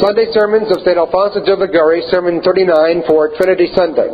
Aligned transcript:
Sunday 0.00 0.30
sermons 0.30 0.70
of 0.70 0.78
St. 0.86 0.96
Alphonsus 0.96 1.42
de 1.42 1.56
Liguori, 1.58 2.02
Sermon 2.06 2.40
39 2.40 3.02
for 3.08 3.34
Trinity 3.34 3.66
Sunday, 3.74 4.06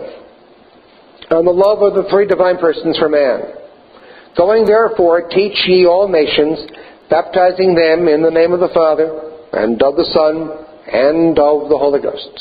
on 1.28 1.44
the 1.44 1.52
love 1.52 1.84
of 1.84 1.92
the 1.92 2.08
three 2.08 2.26
divine 2.26 2.56
persons 2.56 2.96
for 2.96 3.10
man. 3.12 3.52
Going 4.34 4.64
therefore, 4.64 5.28
teach 5.28 5.60
ye 5.68 5.84
all 5.84 6.08
nations, 6.08 6.56
baptizing 7.10 7.76
them 7.76 8.08
in 8.08 8.24
the 8.24 8.32
name 8.32 8.56
of 8.56 8.64
the 8.64 8.72
Father, 8.72 9.12
and 9.52 9.76
of 9.82 9.96
the 10.00 10.08
Son, 10.08 10.56
and 10.88 11.36
of 11.36 11.68
the 11.68 11.76
Holy 11.76 12.00
Ghost. 12.00 12.32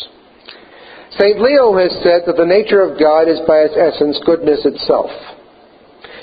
St. 1.20 1.36
Leo 1.36 1.76
has 1.76 1.92
said 2.00 2.24
that 2.24 2.40
the 2.40 2.48
nature 2.48 2.80
of 2.80 2.96
God 2.96 3.28
is 3.28 3.44
by 3.44 3.68
its 3.68 3.76
essence 3.76 4.24
goodness 4.26 4.64
itself. 4.64 5.12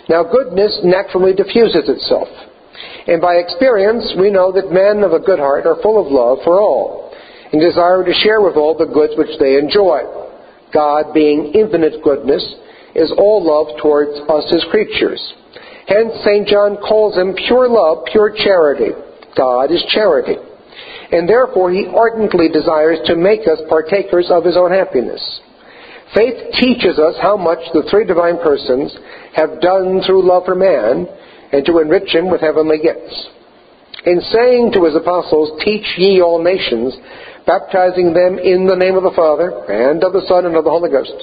Now, 0.08 0.24
goodness 0.24 0.80
naturally 0.82 1.34
diffuses 1.36 1.84
itself. 1.84 2.32
And 3.06 3.20
by 3.20 3.36
experience, 3.36 4.14
we 4.18 4.30
know 4.30 4.50
that 4.52 4.72
men 4.72 5.04
of 5.04 5.12
a 5.12 5.20
good 5.20 5.38
heart 5.38 5.66
are 5.66 5.80
full 5.82 6.00
of 6.00 6.10
love 6.10 6.38
for 6.44 6.60
all, 6.60 7.09
and 7.52 7.60
desire 7.60 8.04
to 8.04 8.12
share 8.22 8.40
with 8.40 8.56
all 8.56 8.76
the 8.76 8.86
goods 8.86 9.14
which 9.16 9.38
they 9.38 9.56
enjoy. 9.56 10.02
God, 10.72 11.12
being 11.12 11.52
infinite 11.54 12.02
goodness, 12.02 12.42
is 12.94 13.12
all 13.18 13.42
love 13.42 13.80
towards 13.82 14.18
us 14.28 14.46
as 14.54 14.64
creatures. 14.70 15.20
Hence, 15.86 16.12
St. 16.22 16.46
John 16.46 16.76
calls 16.76 17.16
him 17.16 17.34
pure 17.34 17.68
love, 17.68 18.06
pure 18.12 18.34
charity. 18.36 18.94
God 19.36 19.70
is 19.72 19.82
charity 19.88 20.36
and 21.12 21.28
therefore 21.28 21.70
he 21.70 21.86
ardently 21.86 22.48
desires 22.48 22.98
to 23.06 23.16
make 23.16 23.40
us 23.40 23.58
partakers 23.68 24.30
of 24.30 24.44
his 24.44 24.56
own 24.56 24.70
happiness. 24.70 25.20
Faith 26.14 26.54
teaches 26.58 26.98
us 26.98 27.14
how 27.22 27.36
much 27.36 27.58
the 27.72 27.86
three 27.90 28.04
divine 28.04 28.38
persons 28.38 28.94
have 29.34 29.60
done 29.60 30.02
through 30.06 30.26
love 30.26 30.44
for 30.44 30.54
man 30.54 31.06
and 31.52 31.64
to 31.66 31.78
enrich 31.78 32.14
him 32.14 32.30
with 32.30 32.40
heavenly 32.40 32.78
gifts. 32.78 33.28
In 34.06 34.20
saying 34.32 34.72
to 34.72 34.84
his 34.84 34.96
apostles, 34.96 35.60
Teach 35.64 35.86
ye 35.98 36.22
all 36.22 36.42
nations, 36.42 36.96
baptizing 37.50 38.14
them 38.14 38.38
in 38.38 38.62
the 38.70 38.78
name 38.78 38.94
of 38.94 39.02
the 39.02 39.18
Father, 39.18 39.50
and 39.66 39.98
of 40.06 40.14
the 40.14 40.22
Son, 40.30 40.46
and 40.46 40.54
of 40.54 40.62
the 40.62 40.70
Holy 40.70 40.86
Ghost, 40.86 41.18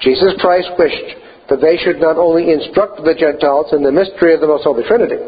Jesus 0.00 0.32
Christ 0.40 0.72
wished 0.80 1.12
that 1.52 1.60
they 1.60 1.76
should 1.76 2.00
not 2.00 2.16
only 2.16 2.56
instruct 2.56 3.04
the 3.04 3.12
Gentiles 3.12 3.68
in 3.76 3.84
the 3.84 3.92
mystery 3.92 4.32
of 4.32 4.40
the 4.40 4.48
Most 4.48 4.64
Holy 4.64 4.80
Trinity, 4.88 5.20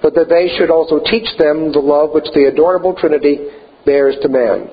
but 0.00 0.16
that 0.16 0.32
they 0.32 0.48
should 0.56 0.72
also 0.72 0.96
teach 1.04 1.28
them 1.36 1.76
the 1.76 1.84
love 1.84 2.16
which 2.16 2.32
the 2.32 2.48
adorable 2.48 2.96
Trinity 2.96 3.52
bears 3.84 4.16
to 4.24 4.32
man. 4.32 4.72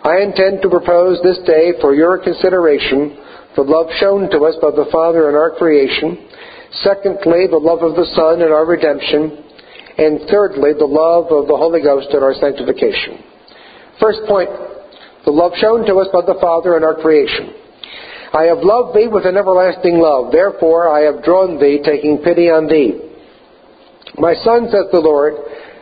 I 0.00 0.24
intend 0.24 0.64
to 0.64 0.72
propose 0.72 1.20
this 1.20 1.44
day 1.44 1.76
for 1.84 1.92
your 1.92 2.16
consideration 2.24 3.20
the 3.52 3.68
love 3.68 3.92
shown 4.00 4.32
to 4.32 4.48
us 4.48 4.56
by 4.64 4.72
the 4.72 4.88
Father 4.88 5.28
in 5.28 5.36
our 5.36 5.52
creation, 5.60 6.24
secondly, 6.80 7.52
the 7.52 7.60
love 7.60 7.84
of 7.84 8.00
the 8.00 8.08
Son 8.16 8.40
in 8.40 8.48
our 8.48 8.64
redemption, 8.64 9.44
and 10.00 10.24
thirdly, 10.32 10.72
the 10.72 10.88
love 10.88 11.28
of 11.28 11.52
the 11.52 11.58
Holy 11.58 11.84
Ghost 11.84 12.08
in 12.16 12.24
our 12.24 12.32
sanctification. 12.40 13.28
First 14.00 14.20
point, 14.26 14.48
the 15.24 15.30
love 15.30 15.52
shown 15.60 15.84
to 15.86 16.00
us 16.00 16.08
by 16.12 16.22
the 16.24 16.38
Father 16.40 16.76
in 16.76 16.84
our 16.84 16.94
creation. 16.94 17.52
I 18.32 18.44
have 18.44 18.62
loved 18.62 18.96
thee 18.96 19.08
with 19.08 19.26
an 19.26 19.36
everlasting 19.36 19.98
love, 19.98 20.32
therefore 20.32 20.88
I 20.88 21.00
have 21.02 21.22
drawn 21.22 21.60
thee, 21.60 21.80
taking 21.84 22.18
pity 22.24 22.48
on 22.48 22.66
thee. 22.66 22.96
My 24.16 24.34
son, 24.42 24.68
says 24.70 24.86
the 24.92 25.00
Lord, 25.00 25.34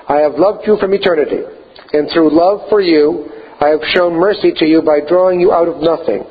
I 0.09 0.25
have 0.25 0.35
loved 0.35 0.67
you 0.67 0.77
from 0.81 0.95
eternity, 0.95 1.45
and 1.93 2.09
through 2.11 2.35
love 2.35 2.69
for 2.69 2.81
you, 2.81 3.29
I 3.61 3.69
have 3.69 3.81
shown 3.95 4.15
mercy 4.15 4.53
to 4.57 4.67
you 4.67 4.83
by 4.83 5.01
drawing 5.07 5.41
you 5.41 5.53
out 5.53 5.69
of 5.69 5.83
nothing. 5.83 6.25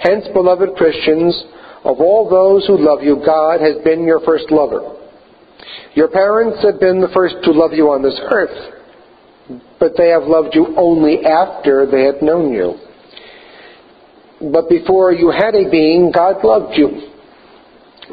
Hence, 0.00 0.24
beloved 0.32 0.76
Christians, 0.76 1.34
of 1.84 2.00
all 2.00 2.28
those 2.28 2.66
who 2.66 2.78
love 2.78 3.02
you, 3.02 3.20
God 3.24 3.60
has 3.60 3.76
been 3.84 4.04
your 4.04 4.20
first 4.20 4.50
lover. 4.50 4.96
Your 5.94 6.08
parents 6.08 6.62
have 6.64 6.80
been 6.80 7.00
the 7.00 7.12
first 7.12 7.36
to 7.44 7.52
love 7.52 7.72
you 7.72 7.90
on 7.90 8.02
this 8.02 8.18
earth, 8.30 8.73
but 9.78 9.92
they 9.96 10.08
have 10.08 10.24
loved 10.24 10.54
you 10.54 10.74
only 10.76 11.24
after 11.24 11.86
they 11.90 12.04
had 12.04 12.22
known 12.22 12.52
you. 12.52 12.74
But 14.50 14.68
before 14.68 15.12
you 15.12 15.30
had 15.30 15.54
a 15.54 15.70
being, 15.70 16.10
God 16.12 16.44
loved 16.44 16.76
you. 16.76 17.10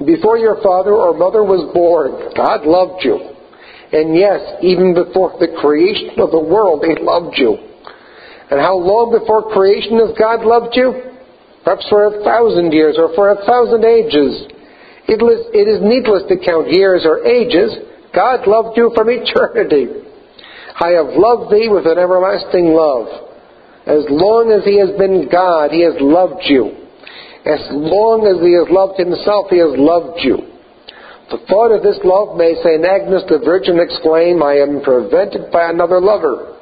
Before 0.05 0.37
your 0.37 0.61
father 0.63 0.93
or 0.93 1.13
mother 1.17 1.43
was 1.43 1.71
born, 1.73 2.33
God 2.35 2.65
loved 2.65 3.03
you. 3.03 3.19
And 3.91 4.15
yes, 4.15 4.39
even 4.61 4.93
before 4.93 5.35
the 5.39 5.55
creation 5.59 6.19
of 6.19 6.31
the 6.31 6.39
world, 6.39 6.83
He 6.87 6.95
loved 7.03 7.35
you. 7.37 7.57
And 8.51 8.59
how 8.59 8.75
long 8.75 9.11
before 9.11 9.51
creation 9.51 9.99
has 9.99 10.15
God 10.17 10.43
loved 10.43 10.75
you? 10.75 11.15
Perhaps 11.63 11.87
for 11.89 12.07
a 12.07 12.23
thousand 12.23 12.71
years 12.71 12.95
or 12.97 13.13
for 13.15 13.31
a 13.31 13.39
thousand 13.45 13.85
ages. 13.85 14.47
It 15.07 15.67
is 15.67 15.79
needless 15.83 16.23
to 16.29 16.35
count 16.39 16.71
years 16.71 17.03
or 17.05 17.25
ages. 17.25 17.75
God 18.15 18.47
loved 18.47 18.77
you 18.77 18.91
from 18.95 19.09
eternity. 19.09 19.87
I 20.81 20.97
have 20.97 21.13
loved 21.13 21.53
thee 21.53 21.69
with 21.69 21.85
an 21.85 22.01
everlasting 22.01 22.73
love. 22.73 23.29
As 23.85 24.01
long 24.09 24.49
as 24.49 24.65
He 24.65 24.81
has 24.81 24.89
been 24.97 25.29
God, 25.29 25.69
He 25.69 25.85
has 25.85 25.93
loved 26.01 26.41
you. 26.49 26.73
As 27.45 27.61
long 27.69 28.25
as 28.25 28.41
He 28.41 28.57
has 28.57 28.65
loved 28.73 28.97
Himself, 28.97 29.53
He 29.53 29.61
has 29.61 29.77
loved 29.77 30.25
you. 30.25 30.41
The 31.29 31.45
thought 31.45 31.71
of 31.71 31.85
this 31.85 32.01
love 32.03 32.35
may 32.35 32.57
St. 32.65 32.83
Agnes 32.83 33.23
the 33.29 33.39
Virgin 33.45 33.79
exclaim, 33.79 34.41
I 34.41 34.57
am 34.57 34.81
prevented 34.81 35.51
by 35.53 35.69
another 35.69 36.01
lover. 36.01 36.57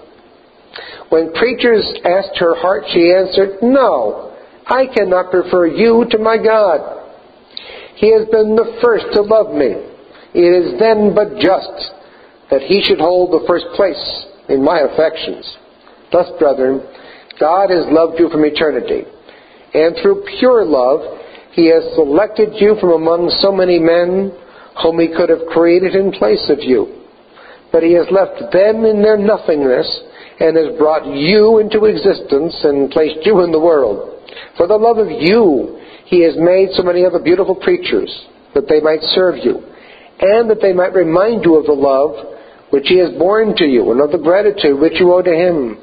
When 1.10 1.34
preachers 1.34 1.82
asked 2.06 2.38
her 2.38 2.54
heart, 2.60 2.84
she 2.92 3.16
answered, 3.16 3.64
No, 3.64 4.36
I 4.68 4.86
cannot 4.86 5.32
prefer 5.32 5.66
you 5.66 6.06
to 6.12 6.20
my 6.20 6.38
God. 6.38 7.00
He 7.96 8.14
has 8.14 8.28
been 8.30 8.56
the 8.56 8.78
first 8.84 9.08
to 9.14 9.22
love 9.24 9.56
me. 9.56 9.74
It 10.36 10.52
is 10.54 10.80
then 10.80 11.16
but 11.16 11.40
just 11.40 11.99
that 12.50 12.62
he 12.62 12.82
should 12.82 13.00
hold 13.00 13.32
the 13.32 13.46
first 13.48 13.66
place 13.76 14.26
in 14.50 14.64
my 14.64 14.80
affections. 14.80 15.46
Thus, 16.12 16.28
brethren, 16.40 16.82
God 17.40 17.70
has 17.70 17.86
loved 17.90 18.20
you 18.20 18.30
from 18.30 18.44
eternity, 18.44 19.06
and 19.74 19.96
through 20.02 20.26
pure 20.40 20.66
love, 20.66 21.20
he 21.54 21.68
has 21.70 21.84
selected 21.96 22.56
you 22.56 22.76
from 22.80 22.92
among 22.92 23.30
so 23.42 23.52
many 23.52 23.80
men 23.80 24.34
whom 24.82 25.00
he 25.00 25.10
could 25.10 25.30
have 25.30 25.50
created 25.52 25.96
in 25.96 26.12
place 26.12 26.50
of 26.50 26.60
you. 26.62 27.06
But 27.72 27.84
he 27.84 27.94
has 27.94 28.08
left 28.10 28.52
them 28.52 28.86
in 28.86 29.02
their 29.02 29.18
nothingness 29.18 29.88
and 30.40 30.58
has 30.58 30.78
brought 30.78 31.06
you 31.06 31.60
into 31.60 31.86
existence 31.86 32.56
and 32.64 32.90
placed 32.90 33.26
you 33.26 33.44
in 33.44 33.52
the 33.52 33.60
world. 33.60 34.24
For 34.58 34.68
the 34.68 34.78
love 34.78 34.98
of 34.98 35.12
you, 35.12 35.78
he 36.06 36.24
has 36.24 36.34
made 36.38 36.70
so 36.74 36.82
many 36.82 37.06
other 37.06 37.20
beautiful 37.20 37.56
creatures 37.56 38.10
that 38.56 38.68
they 38.68 38.80
might 38.80 39.02
serve 39.14 39.38
you 39.44 39.62
and 40.20 40.50
that 40.50 40.62
they 40.62 40.74
might 40.74 40.94
remind 40.94 41.44
you 41.46 41.56
of 41.56 41.66
the 41.66 41.74
love 41.74 42.39
which 42.70 42.88
he 42.88 42.98
has 43.00 43.12
borne 43.18 43.56
to 43.58 43.66
you 43.66 43.92
and 43.92 44.02
of 44.02 44.12
the 44.12 44.18
gratitude 44.18 44.80
which 44.80 45.00
you 45.00 45.14
owe 45.14 45.22
to 45.22 45.34
him. 45.34 45.78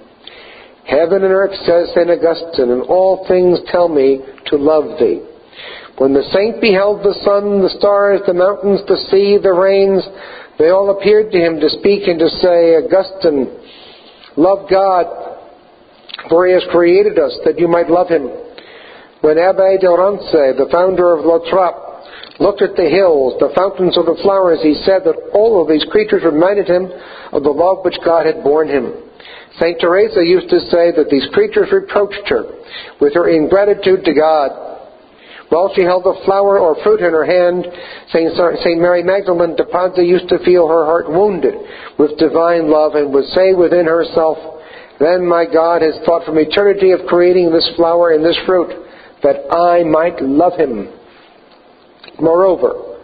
Heaven 0.86 1.24
and 1.24 1.32
earth, 1.32 1.54
says 1.66 1.91
St. 1.94 2.10
Augustine, 2.10 2.70
and 2.70 2.82
all 2.82 3.26
things 3.26 3.58
tell 3.72 3.88
me 3.88 4.20
to 4.47 4.56
love 4.56 4.98
thee. 5.00 5.20
When 5.98 6.12
the 6.12 6.22
saint 6.32 6.60
beheld 6.60 7.02
the 7.02 7.19
sun, 7.25 7.62
the 7.62 7.75
stars, 7.78 8.20
the 8.26 8.34
mountains, 8.34 8.82
the 8.86 9.00
sea, 9.10 9.38
the 9.42 9.52
rains, 9.52 10.06
they 10.58 10.69
all 10.70 10.91
appeared 10.91 11.32
to 11.32 11.38
him 11.38 11.58
to 11.58 11.69
speak 11.70 12.06
and 12.06 12.20
to 12.20 12.28
say, 12.28 12.76
Augustine, 12.76 13.50
love 14.36 14.70
God, 14.70 15.06
for 16.28 16.46
he 16.46 16.52
has 16.52 16.64
created 16.70 17.19
us 17.19 17.36
that 17.44 17.58
you 17.58 17.66
might 17.66 17.91
love 17.91 18.08
him. 18.08 18.30
When 19.22 19.38
Abbe 19.38 19.78
de 19.81 19.88
Rance, 19.88 20.31
the 20.31 20.69
founder 20.70 21.16
of 21.16 21.25
La 21.25 21.38
Trappe, 21.50 21.86
looked 22.41 22.62
at 22.62 22.77
the 22.77 22.88
hills, 22.88 23.35
the 23.41 23.53
fountains 23.55 23.97
of 23.97 24.06
the 24.06 24.19
flowers, 24.23 24.61
he 24.62 24.75
said 24.85 25.05
that 25.05 25.17
all 25.33 25.61
of 25.61 25.69
these 25.69 25.85
creatures 25.91 26.25
reminded 26.25 26.69
him 26.69 26.91
of 27.33 27.43
the 27.43 27.50
love 27.50 27.85
which 27.85 27.99
God 28.05 28.27
had 28.27 28.44
borne 28.44 28.69
him. 28.69 28.93
St. 29.59 29.81
Teresa 29.81 30.21
used 30.23 30.50
to 30.50 30.61
say 30.69 30.93
that 30.93 31.09
these 31.11 31.27
creatures 31.33 31.73
reproached 31.73 32.29
her 32.29 32.44
with 33.00 33.15
her 33.15 33.29
ingratitude 33.29 34.05
to 34.05 34.12
God 34.12 34.67
while 35.49 35.71
she 35.75 35.83
held 35.83 36.06
a 36.06 36.25
flower 36.25 36.59
or 36.59 36.83
fruit 36.83 37.00
in 37.00 37.12
her 37.12 37.25
hand, 37.25 37.67
St. 38.11 38.33
Saint 38.35 38.81
Mary 38.81 39.03
Magdalene 39.03 39.55
de 39.55 39.65
Pazzi 39.65 40.06
used 40.06 40.29
to 40.29 40.43
feel 40.44 40.67
her 40.67 40.85
heart 40.85 41.09
wounded 41.09 41.55
with 41.99 42.19
divine 42.19 42.71
love 42.71 42.94
and 42.94 43.12
would 43.15 43.27
say 43.27 43.55
within 43.55 43.87
herself, 43.87 44.38
Then 44.99 45.27
my 45.27 45.44
God 45.47 45.83
has 45.83 45.94
thought 46.05 46.25
from 46.25 46.38
eternity 46.38 46.91
of 46.91 47.06
creating 47.06 47.53
this 47.53 47.69
flower 47.77 48.11
and 48.11 48.25
this 48.25 48.38
fruit, 48.44 48.75
that 49.23 49.47
I 49.53 49.85
might 49.85 50.21
love 50.21 50.59
him. 50.59 50.88
Moreover, 52.20 52.98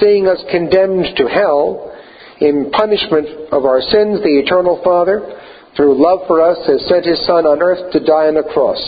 seeing 0.00 0.26
us 0.26 0.42
condemned 0.50 1.16
to 1.16 1.26
hell, 1.26 1.92
in 2.40 2.70
punishment 2.70 3.52
of 3.52 3.64
our 3.64 3.80
sins, 3.80 4.20
the 4.20 4.40
Eternal 4.42 4.80
Father, 4.82 5.40
through 5.76 6.02
love 6.02 6.20
for 6.26 6.40
us, 6.40 6.58
has 6.66 6.86
sent 6.88 7.04
his 7.04 7.24
Son 7.26 7.46
on 7.46 7.62
earth 7.62 7.92
to 7.92 8.00
die 8.00 8.26
on 8.26 8.34
the 8.34 8.42
cross, 8.42 8.80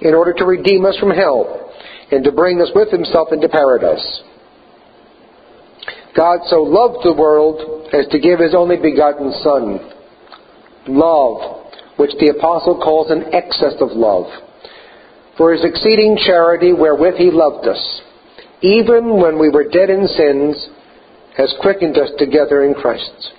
in 0.00 0.14
order 0.14 0.32
to 0.32 0.44
redeem 0.44 0.84
us 0.86 0.96
from 0.98 1.10
hell 1.10 1.70
and 2.10 2.24
to 2.24 2.32
bring 2.32 2.60
us 2.60 2.70
with 2.74 2.90
himself 2.90 3.28
into 3.32 3.48
paradise. 3.48 4.22
God 6.14 6.40
so 6.46 6.62
loved 6.62 7.04
the 7.04 7.14
world 7.14 7.88
as 7.92 8.06
to 8.08 8.20
give 8.20 8.38
his 8.38 8.54
only 8.54 8.76
begotten 8.76 9.32
Son. 9.42 9.80
Love, 10.88 11.66
which 11.96 12.12
the 12.20 12.28
Apostle 12.28 12.80
calls 12.82 13.10
an 13.10 13.32
excess 13.32 13.74
of 13.80 13.92
love. 13.92 14.26
For 15.38 15.52
his 15.52 15.64
exceeding 15.64 16.18
charity 16.18 16.72
wherewith 16.72 17.14
he 17.16 17.30
loved 17.30 17.66
us, 17.66 18.02
even 18.62 19.20
when 19.20 19.38
we 19.38 19.50
were 19.50 19.68
dead 19.68 19.90
in 19.90 20.06
sins, 20.06 20.68
has 21.36 21.52
quickened 21.60 21.98
us 21.98 22.10
together 22.18 22.64
in 22.64 22.74
Christ. 22.74 23.32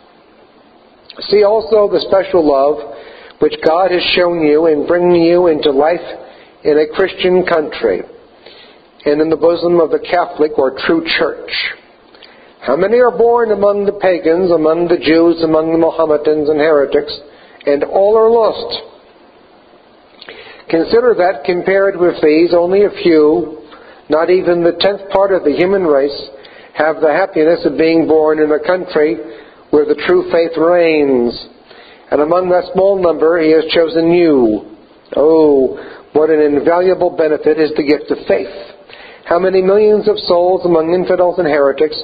See 1.30 1.44
also 1.44 1.88
the 1.88 2.04
special 2.08 2.46
love 2.46 2.80
which 3.40 3.54
God 3.64 3.92
has 3.92 4.02
shown 4.16 4.42
you 4.42 4.68
in 4.68 4.88
bringing 4.88 5.22
you 5.22 5.48
into 5.48 5.72
life 5.72 6.02
in 6.64 6.78
a 6.78 6.96
Christian 6.96 7.46
country 7.46 8.02
and 9.06 9.22
in 9.22 9.30
the 9.30 9.36
bosom 9.36 9.80
of 9.80 9.92
the 9.92 10.00
Catholic 10.00 10.58
or 10.58 10.78
true 10.86 11.04
church. 11.18 11.52
How 12.66 12.78
many 12.78 13.00
are 13.00 13.12
born 13.12 13.52
among 13.52 13.86
the 13.86 14.00
pagans, 14.00 14.50
among 14.50 14.88
the 14.88 14.98
Jews, 14.98 15.44
among 15.44 15.72
the 15.72 15.78
Mohammedans 15.78 16.50
and 16.50 16.60
heretics, 16.60 17.12
and 17.66 17.84
all 17.84 18.16
are 18.16 18.32
lost? 18.32 18.82
Consider 20.70 21.14
that 21.20 21.44
compared 21.46 22.00
with 22.00 22.16
these, 22.24 22.54
only 22.56 22.86
a 22.86 22.96
few, 23.04 23.63
not 24.10 24.30
even 24.30 24.64
the 24.64 24.78
tenth 24.80 25.10
part 25.12 25.32
of 25.32 25.44
the 25.44 25.56
human 25.56 25.84
race, 25.84 26.30
have 26.74 27.02
the 27.02 27.14
happiness 27.14 27.66
of 27.66 27.78
being 27.78 28.08
born 28.08 28.40
in 28.40 28.52
a 28.52 28.60
country 28.60 29.16
where 29.70 29.86
the 29.86 30.00
true 30.06 30.30
faith 30.32 30.58
reigns. 30.58 31.34
And 32.12 32.22
among 32.22 32.50
that 32.50 32.70
small 32.74 33.02
number, 33.02 33.42
he 33.42 33.52
has 33.52 33.66
chosen 33.74 34.12
you. 34.12 34.78
Oh, 35.16 35.78
what 36.14 36.30
an 36.30 36.42
invaluable 36.42 37.16
benefit 37.16 37.60
is 37.60 37.72
the 37.78 37.86
gift 37.86 38.12
of 38.12 38.26
faith. 38.28 38.54
How 39.26 39.40
many 39.40 39.62
millions 39.62 40.10
of 40.10 40.20
souls 40.20 40.66
among 40.66 40.94
infidels 40.94 41.40
and 41.40 41.48
heretics 41.48 41.98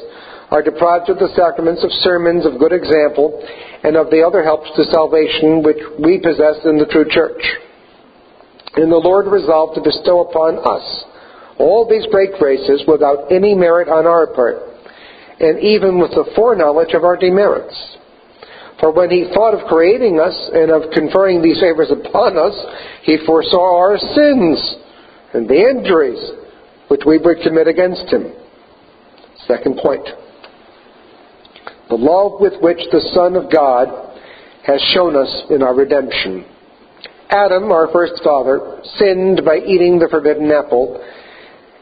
are 0.50 0.64
deprived 0.64 1.10
of 1.10 1.20
the 1.20 1.30
sacraments 1.36 1.84
of 1.84 1.92
sermons 2.02 2.46
of 2.46 2.58
good 2.58 2.74
example 2.74 3.38
and 3.84 3.96
of 3.96 4.10
the 4.10 4.26
other 4.26 4.44
helps 4.44 4.70
to 4.76 4.84
salvation 4.86 5.62
which 5.62 5.78
we 6.02 6.18
possess 6.18 6.58
in 6.66 6.78
the 6.78 6.90
true 6.90 7.06
church. 7.10 7.42
And 8.76 8.92
the 8.92 8.98
Lord 8.98 9.28
resolved 9.28 9.76
to 9.76 9.82
bestow 9.82 10.26
upon 10.26 10.58
us 10.66 11.06
all 11.60 11.88
these 11.88 12.06
great 12.10 12.34
graces 12.40 12.84
without 12.88 13.32
any 13.32 13.54
merit 13.54 13.88
on 13.88 14.08
our 14.08 14.28
part, 14.34 14.58
and 15.40 15.60
even 15.60 16.00
with 16.00 16.12
the 16.12 16.26
foreknowledge 16.36 16.94
of 16.94 17.04
our 17.04 17.18
demerits. 17.18 17.76
For 18.80 18.92
when 18.92 19.10
he 19.10 19.30
thought 19.34 19.54
of 19.54 19.68
creating 19.68 20.20
us 20.20 20.36
and 20.54 20.72
of 20.72 20.90
conferring 20.92 21.42
these 21.42 21.60
favors 21.60 21.92
upon 21.92 22.38
us, 22.38 22.56
he 23.04 23.18
foresaw 23.26 23.76
our 23.76 23.98
sins 23.98 24.76
and 25.34 25.48
the 25.48 25.60
injuries 25.60 26.32
which 26.88 27.02
we 27.06 27.18
would 27.18 27.44
commit 27.44 27.68
against 27.68 28.12
him. 28.12 28.34
Second 29.48 29.78
point 29.84 30.08
the 31.90 31.96
love 31.96 32.40
with 32.40 32.54
which 32.62 32.78
the 32.92 33.02
Son 33.14 33.36
of 33.36 33.52
God 33.52 33.90
has 34.64 34.80
shown 34.94 35.16
us 35.16 35.44
in 35.50 35.64
our 35.64 35.74
redemption. 35.74 36.46
Adam, 37.32 37.72
our 37.72 37.92
first 37.92 38.22
father, 38.24 38.80
sinned 38.98 39.42
by 39.44 39.58
eating 39.58 39.98
the 39.98 40.08
forbidden 40.08 40.52
apple 40.52 41.04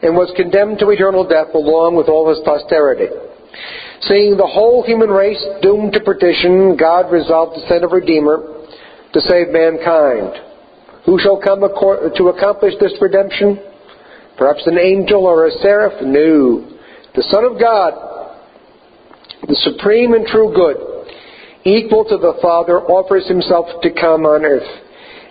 and 0.02 0.14
was 0.14 0.32
condemned 0.36 0.78
to 0.78 0.90
eternal 0.90 1.26
death 1.26 1.54
along 1.54 1.96
with 1.96 2.08
all 2.08 2.28
his 2.28 2.38
posterity. 2.44 3.08
Seeing 4.02 4.36
the 4.36 4.46
whole 4.46 4.84
human 4.84 5.10
race 5.10 5.42
doomed 5.60 5.92
to 5.92 6.00
perdition, 6.00 6.76
God 6.76 7.10
resolved 7.10 7.56
to 7.56 7.66
send 7.66 7.84
a 7.84 7.88
Redeemer 7.88 8.42
to 9.12 9.20
save 9.20 9.48
mankind. 9.50 10.38
Who 11.06 11.18
shall 11.18 11.40
come 11.40 11.60
to 11.60 12.28
accomplish 12.28 12.74
this 12.80 12.94
redemption? 13.00 13.58
Perhaps 14.36 14.66
an 14.66 14.78
angel 14.78 15.26
or 15.26 15.46
a 15.46 15.50
seraph? 15.62 16.00
No. 16.02 16.68
The 17.16 17.22
Son 17.24 17.44
of 17.44 17.58
God 17.58 18.08
the 19.46 19.54
supreme 19.54 20.14
and 20.14 20.26
true 20.26 20.52
good, 20.52 20.76
equal 21.64 22.04
to 22.04 22.16
the 22.18 22.38
Father, 22.42 22.80
offers 22.82 23.26
himself 23.28 23.66
to 23.82 23.90
come 23.94 24.26
on 24.26 24.44
earth, 24.44 24.66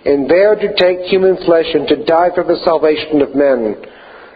and 0.04 0.28
there 0.30 0.54
to 0.54 0.74
take 0.76 1.06
human 1.06 1.36
flesh 1.44 1.66
and 1.74 1.86
to 1.88 2.04
die 2.04 2.30
for 2.34 2.44
the 2.44 2.56
salvation 2.64 3.20
of 3.20 3.36
men. 3.36 3.76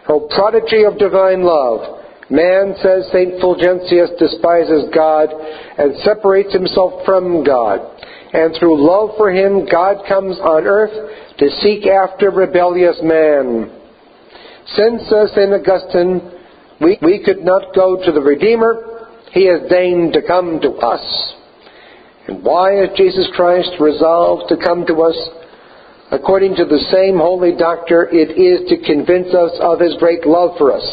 O 0.09 0.29
prodigy 0.35 0.85
of 0.85 0.99
divine 0.99 1.43
love, 1.43 2.03
man, 2.31 2.75
says 2.83 3.07
St. 3.13 3.41
Fulgentius, 3.41 4.19
despises 4.19 4.91
God 4.95 5.29
and 5.31 5.97
separates 6.03 6.53
himself 6.53 7.05
from 7.05 7.45
God. 7.45 7.81
And 8.33 8.57
through 8.59 8.83
love 8.83 9.17
for 9.17 9.31
him, 9.31 9.67
God 9.71 10.05
comes 10.09 10.39
on 10.41 10.65
earth 10.65 11.37
to 11.39 11.49
seek 11.61 11.87
after 11.87 12.31
rebellious 12.31 12.99
man. 13.03 13.71
Since, 14.67 15.03
says 15.09 15.31
St. 15.35 15.53
Augustine, 15.53 16.33
we, 16.81 16.99
we 17.03 17.23
could 17.23 17.45
not 17.45 17.75
go 17.75 18.03
to 18.05 18.13
the 18.13 18.21
Redeemer, 18.21 19.09
he 19.33 19.47
has 19.47 19.69
deigned 19.71 20.15
to 20.15 20.23
come 20.23 20.61
to 20.61 20.71
us. 20.71 21.35
And 22.29 22.43
why 22.43 22.75
has 22.75 22.97
Jesus 22.97 23.29
Christ 23.35 23.71
resolved 23.81 24.49
to 24.49 24.57
come 24.57 24.87
to 24.87 25.03
us? 25.03 25.29
According 26.13 26.57
to 26.57 26.67
the 26.67 26.85
same 26.93 27.17
holy 27.17 27.57
doctor, 27.57 28.05
it 28.13 28.37
is 28.37 28.69
to 28.69 28.85
convince 28.85 29.33
us 29.33 29.57
of 29.65 29.81
his 29.81 29.97
great 29.97 30.27
love 30.27 30.59
for 30.59 30.71
us. 30.71 30.85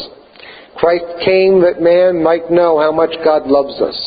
Christ 0.79 1.03
came 1.27 1.59
that 1.59 1.83
man 1.83 2.23
might 2.23 2.49
know 2.49 2.79
how 2.79 2.95
much 2.95 3.11
God 3.23 3.43
loves 3.45 3.75
us. 3.83 3.99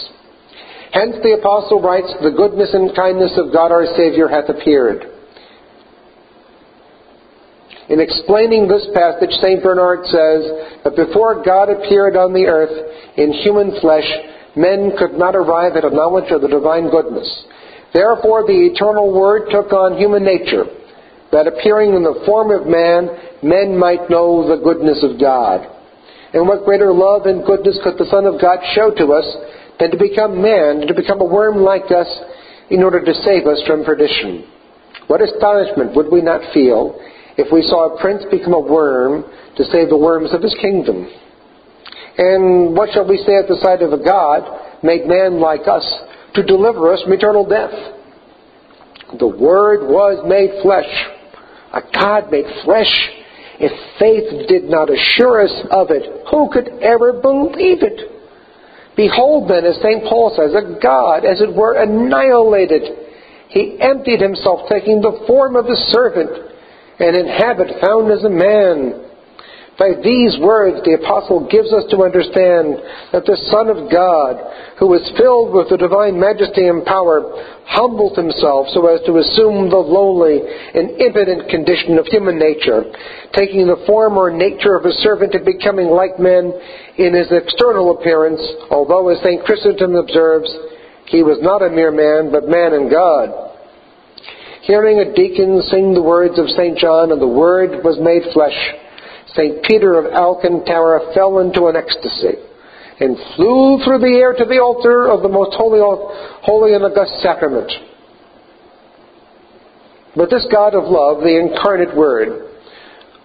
Hence 0.93 1.17
the 1.23 1.37
apostle 1.37 1.85
writes, 1.85 2.09
The 2.25 2.33
goodness 2.33 2.73
and 2.73 2.97
kindness 2.97 3.37
of 3.37 3.53
God 3.53 3.73
our 3.73 3.85
Savior 3.97 4.27
hath 4.27 4.49
appeared. 4.49 5.05
In 7.93 8.01
explaining 8.01 8.69
this 8.69 8.89
passage, 8.95 9.37
St. 9.45 9.63
Bernard 9.63 10.09
says 10.09 10.49
that 10.85 10.97
before 10.97 11.45
God 11.45 11.69
appeared 11.69 12.17
on 12.17 12.33
the 12.33 12.47
earth 12.49 12.73
in 13.19 13.33
human 13.45 13.77
flesh, 13.81 14.09
men 14.57 14.93
could 14.97 15.13
not 15.13 15.37
arrive 15.37 15.77
at 15.77 15.85
a 15.85 15.93
knowledge 15.93 16.33
of 16.33 16.41
the 16.41 16.49
divine 16.49 16.89
goodness. 16.89 17.29
Therefore, 17.93 18.45
the 18.47 18.73
eternal 18.73 19.13
Word 19.13 19.51
took 19.51 19.73
on 19.73 19.99
human 19.99 20.25
nature, 20.25 20.65
that 21.33 21.49
appearing 21.49 21.95
in 21.95 22.03
the 22.03 22.23
form 22.25 22.53
of 22.53 22.69
man, 22.69 23.09
men 23.43 23.77
might 23.77 24.09
know 24.09 24.47
the 24.47 24.63
goodness 24.63 25.03
of 25.03 25.19
God. 25.19 25.67
And 26.33 26.47
what 26.47 26.65
greater 26.65 26.93
love 26.93 27.27
and 27.27 27.45
goodness 27.45 27.81
could 27.83 27.99
the 27.99 28.09
Son 28.09 28.25
of 28.25 28.41
God 28.41 28.61
show 28.75 28.93
to 28.95 29.13
us 29.13 29.27
than 29.81 29.91
to 29.91 29.99
become 29.99 30.41
man, 30.41 30.87
to 30.87 30.95
become 30.95 31.21
a 31.21 31.25
worm 31.25 31.65
like 31.65 31.91
us, 31.91 32.09
in 32.71 32.83
order 32.83 33.05
to 33.05 33.15
save 33.25 33.47
us 33.47 33.61
from 33.67 33.85
perdition? 33.85 34.45
What 35.09 35.21
astonishment 35.21 35.97
would 35.97 36.13
we 36.13 36.23
not 36.23 36.41
feel 36.55 37.01
if 37.37 37.53
we 37.53 37.63
saw 37.63 37.95
a 37.95 38.01
prince 38.01 38.25
become 38.31 38.53
a 38.53 38.61
worm 38.61 39.25
to 39.57 39.65
save 39.65 39.89
the 39.89 39.97
worms 39.97 40.33
of 40.33 40.43
his 40.43 40.55
kingdom. 40.61 41.09
And 42.19 42.77
what 42.77 42.91
shall 42.93 43.09
we 43.09 43.17
say 43.19 43.37
at 43.37 43.49
the 43.49 43.59
sight 43.63 43.83
of 43.83 43.93
a 43.93 44.03
God 44.03 44.83
made 44.83 45.07
man 45.07 45.41
like 45.41 45.67
us 45.67 45.87
to 46.35 46.43
deliver 46.43 46.93
us 46.93 47.03
from 47.03 47.13
eternal 47.13 47.47
death? 47.49 47.73
The 49.19 49.27
Word 49.27 49.89
was 49.89 50.25
made 50.27 50.63
flesh. 50.63 50.89
A 51.73 51.81
God 51.93 52.31
made 52.31 52.45
flesh. 52.65 53.11
If 53.59 53.73
faith 53.99 54.49
did 54.49 54.65
not 54.65 54.91
assure 54.91 55.45
us 55.45 55.67
of 55.71 55.91
it, 55.91 56.27
who 56.31 56.51
could 56.53 56.69
ever 56.83 57.13
believe 57.13 57.83
it? 57.83 58.11
Behold 58.97 59.49
then, 59.49 59.65
as 59.65 59.77
St. 59.77 60.05
Paul 60.05 60.35
says, 60.37 60.53
a 60.53 60.79
God, 60.81 61.25
as 61.25 61.41
it 61.41 61.55
were, 61.55 61.81
annihilated. 61.81 62.83
He 63.49 63.79
emptied 63.81 64.21
himself, 64.21 64.69
taking 64.69 65.01
the 65.01 65.25
form 65.27 65.57
of 65.57 65.67
a 65.67 65.77
servant 65.89 66.53
and 66.99 67.17
in 67.17 67.27
habit 67.27 67.69
found 67.81 68.13
as 68.13 68.25
a 68.25 68.31
man. 68.31 69.12
By 69.79 69.97
these 70.05 70.37
words, 70.39 70.85
the 70.85 71.01
apostle 71.01 71.49
gives 71.49 71.73
us 71.73 71.89
to 71.89 72.05
understand 72.05 72.77
that 73.11 73.25
the 73.25 73.41
Son 73.49 73.73
of 73.73 73.89
God, 73.89 74.37
who 74.77 74.87
was 74.87 75.01
filled 75.17 75.57
with 75.57 75.73
the 75.73 75.81
divine 75.81 76.21
majesty 76.21 76.69
and 76.69 76.85
power, 76.85 77.25
humbled 77.65 78.13
himself 78.13 78.69
so 78.77 78.85
as 78.93 79.01
to 79.09 79.17
assume 79.17 79.73
the 79.73 79.81
lowly 79.81 80.45
and 80.45 81.01
impotent 81.01 81.49
condition 81.49 81.97
of 81.97 82.05
human 82.05 82.37
nature, 82.37 82.85
taking 83.33 83.65
the 83.65 83.81
form 83.89 84.21
or 84.21 84.29
nature 84.29 84.77
of 84.77 84.85
a 84.85 84.93
servant 85.01 85.33
and 85.33 85.49
becoming 85.49 85.89
like 85.89 86.21
men 86.21 86.53
in 87.01 87.17
his 87.17 87.33
external 87.33 87.97
appearance, 87.97 88.45
although, 88.69 89.09
as 89.09 89.25
St. 89.25 89.41
Chrysostom 89.43 89.97
observes, 89.97 90.53
he 91.09 91.25
was 91.25 91.41
not 91.41 91.65
a 91.65 91.73
mere 91.73 91.93
man, 91.93 92.31
but 92.31 92.45
man 92.45 92.77
and 92.77 92.93
God. 92.93 93.57
Hearing 94.63 95.01
a 95.01 95.13
deacon 95.17 95.63
sing 95.73 95.95
the 95.95 96.03
words 96.03 96.39
of 96.39 96.49
St. 96.51 96.77
John, 96.77 97.11
and 97.11 97.21
the 97.21 97.27
Word 97.27 97.83
was 97.83 97.99
made 97.99 98.23
flesh, 98.33 98.55
St. 99.35 99.63
Peter 99.65 99.99
of 99.99 100.13
Alcantara 100.13 101.15
fell 101.15 101.39
into 101.39 101.67
an 101.67 101.77
ecstasy 101.77 102.39
and 103.01 103.17
flew 103.37 103.81
through 103.85 103.99
the 103.99 104.19
air 104.21 104.35
to 104.35 104.45
the 104.45 104.61
altar 104.61 105.09
of 105.09 105.23
the 105.23 105.29
most 105.29 105.57
holy, 105.57 105.81
holy 106.43 106.75
and 106.75 106.85
august 106.85 107.23
sacrament. 107.23 107.71
But 110.15 110.29
this 110.29 110.47
God 110.53 110.75
of 110.75 110.85
love, 110.85 111.23
the 111.23 111.39
incarnate 111.39 111.97
Word, 111.97 112.51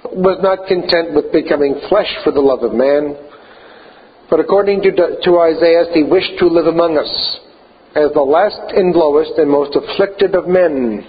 was 0.05 0.39
not 0.41 0.67
content 0.67 1.13
with 1.13 1.33
becoming 1.33 1.81
flesh 1.89 2.09
for 2.23 2.31
the 2.31 2.39
love 2.39 2.63
of 2.63 2.73
man, 2.73 3.15
but 4.29 4.39
according 4.39 4.81
to, 4.83 4.91
to 4.91 5.39
Isaiah, 5.39 5.85
he 5.93 6.03
wished 6.03 6.39
to 6.39 6.47
live 6.47 6.67
among 6.67 6.97
us 6.97 7.39
as 7.95 8.11
the 8.13 8.21
last 8.21 8.71
and 8.75 8.95
lowest 8.95 9.37
and 9.37 9.49
most 9.49 9.75
afflicted 9.75 10.35
of 10.35 10.47
men. 10.47 11.05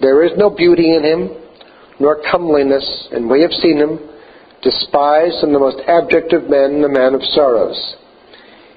There 0.00 0.24
is 0.24 0.32
no 0.36 0.50
beauty 0.50 0.94
in 0.94 1.04
him, 1.04 1.43
nor 2.00 2.22
comeliness, 2.30 3.08
and 3.12 3.28
we 3.30 3.42
have 3.42 3.52
seen 3.52 3.78
him, 3.78 3.98
despised 4.62 5.42
and 5.42 5.54
the 5.54 5.58
most 5.58 5.78
abject 5.86 6.32
of 6.32 6.48
men, 6.48 6.82
a 6.84 6.88
man 6.88 7.14
of 7.14 7.22
sorrows. 7.22 7.96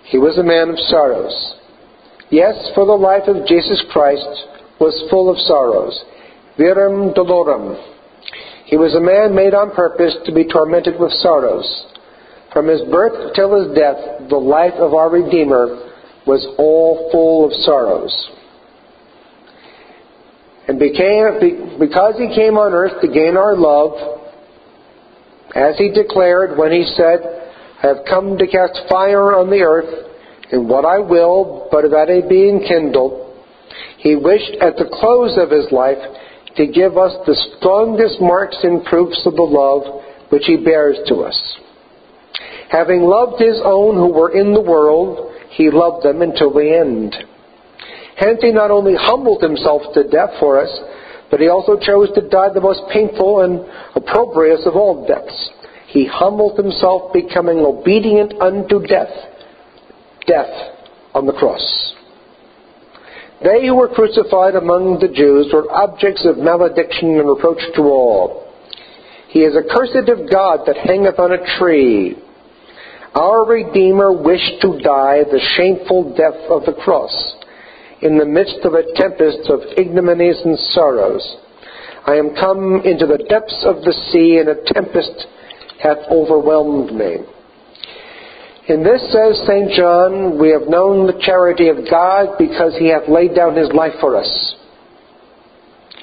He 0.03 0.17
was 0.17 0.37
a 0.37 0.43
man 0.43 0.69
of 0.69 0.79
sorrows. 0.79 1.55
Yes, 2.29 2.55
for 2.75 2.85
the 2.85 2.91
life 2.91 3.27
of 3.27 3.47
Jesus 3.47 3.83
Christ 3.91 4.27
was 4.79 5.07
full 5.09 5.29
of 5.29 5.39
sorrows. 5.39 6.03
Virum 6.59 7.13
dolorum. 7.15 7.75
He 8.65 8.75
was 8.75 8.95
a 8.95 8.99
man 8.99 9.33
made 9.33 9.53
on 9.53 9.71
purpose 9.71 10.15
to 10.25 10.33
be 10.33 10.43
tormented 10.43 10.99
with 10.99 11.11
sorrows. 11.13 11.87
From 12.51 12.67
his 12.67 12.81
birth 12.91 13.33
till 13.33 13.55
his 13.55 13.75
death, 13.77 14.29
the 14.29 14.37
life 14.37 14.73
of 14.73 14.93
our 14.93 15.09
Redeemer 15.09 15.87
was 16.25 16.45
all 16.57 17.09
full 17.11 17.45
of 17.45 17.53
sorrows. 17.63 18.11
And 20.67 20.79
became, 20.79 21.79
because 21.79 22.15
he 22.17 22.27
came 22.35 22.57
on 22.57 22.73
earth 22.73 22.99
to 23.01 23.07
gain 23.07 23.37
our 23.37 23.55
love, 23.55 24.19
as 25.55 25.77
he 25.77 25.89
declared 25.89 26.57
when 26.57 26.71
he 26.71 26.83
said, 26.95 27.19
I 27.81 27.87
have 27.87 27.97
come 28.07 28.37
to 28.37 28.47
cast 28.47 28.81
fire 28.89 29.33
on 29.33 29.49
the 29.49 29.61
earth, 29.61 30.07
and 30.51 30.67
what 30.67 30.83
I 30.85 30.99
will, 30.99 31.67
but 31.71 31.83
that 31.89 32.09
it 32.09 32.27
be 32.27 32.49
enkindled, 32.49 33.33
he 33.99 34.15
wished 34.15 34.57
at 34.61 34.77
the 34.77 34.89
close 34.99 35.37
of 35.37 35.51
his 35.51 35.71
life 35.71 35.97
to 36.57 36.67
give 36.67 36.97
us 36.97 37.13
the 37.25 37.35
strongest 37.57 38.19
marks 38.19 38.57
and 38.63 38.83
proofs 38.85 39.21
of 39.25 39.35
the 39.35 39.41
love 39.41 40.03
which 40.29 40.43
he 40.45 40.57
bears 40.57 40.97
to 41.07 41.21
us. 41.21 41.57
Having 42.69 43.03
loved 43.03 43.41
his 43.41 43.61
own 43.63 43.95
who 43.95 44.11
were 44.11 44.31
in 44.31 44.53
the 44.53 44.61
world, 44.61 45.31
he 45.51 45.69
loved 45.71 46.05
them 46.05 46.21
until 46.21 46.51
the 46.51 46.77
end. 46.77 47.15
Hence 48.17 48.39
he 48.41 48.51
not 48.51 48.71
only 48.71 48.95
humbled 48.97 49.43
himself 49.43 49.93
to 49.93 50.03
death 50.03 50.31
for 50.39 50.59
us, 50.59 50.69
but 51.29 51.39
he 51.39 51.49
also 51.49 51.77
chose 51.77 52.09
to 52.15 52.27
die 52.27 52.49
the 52.49 52.61
most 52.61 52.81
painful 52.91 53.41
and 53.41 53.63
opprobrious 53.95 54.61
of 54.65 54.75
all 54.75 55.05
deaths. 55.05 55.49
He 55.87 56.07
humbled 56.07 56.57
himself, 56.57 57.13
becoming 57.13 57.59
obedient 57.59 58.33
unto 58.41 58.81
death, 58.85 59.13
death 60.25 60.49
on 61.13 61.27
the 61.27 61.33
cross. 61.33 61.93
They 63.43 63.67
who 63.67 63.75
were 63.75 63.87
crucified 63.87 64.55
among 64.55 64.99
the 64.99 65.13
Jews 65.13 65.53
were 65.53 65.71
objects 65.71 66.25
of 66.25 66.39
malediction 66.39 67.19
and 67.19 67.29
reproach 67.29 67.61
to 67.75 67.81
all. 67.83 68.51
He 69.29 69.41
is 69.41 69.55
accursed 69.55 70.09
of 70.09 70.31
God 70.31 70.61
that 70.65 70.77
hangeth 70.77 71.19
on 71.19 71.33
a 71.33 71.59
tree. 71.59 72.17
Our 73.13 73.45
Redeemer 73.45 74.11
wished 74.11 74.61
to 74.61 74.79
die 74.79 75.23
the 75.23 75.41
shameful 75.55 76.15
death 76.15 76.49
of 76.49 76.65
the 76.65 76.81
cross 76.81 77.13
in 78.01 78.17
the 78.17 78.25
midst 78.25 78.59
of 78.63 78.73
a 78.73 78.83
tempest 78.95 79.49
of 79.49 79.61
ignominies 79.77 80.43
and 80.45 80.57
sorrows. 80.71 81.23
I 82.05 82.15
am 82.15 82.35
come 82.35 82.81
into 82.85 83.05
the 83.05 83.17
depths 83.29 83.65
of 83.65 83.83
the 83.83 83.93
sea, 84.11 84.37
and 84.37 84.49
a 84.49 84.63
tempest 84.73 85.25
hath 85.81 85.97
overwhelmed 86.09 86.93
me. 86.93 87.17
In 88.67 88.83
this, 88.83 89.01
says 89.11 89.39
St. 89.47 89.71
John, 89.71 90.39
we 90.39 90.49
have 90.51 90.67
known 90.67 91.07
the 91.07 91.19
charity 91.21 91.69
of 91.69 91.89
God 91.89 92.37
because 92.37 92.75
he 92.77 92.89
hath 92.89 93.07
laid 93.07 93.33
down 93.33 93.55
his 93.55 93.71
life 93.71 93.93
for 93.99 94.15
us. 94.17 94.55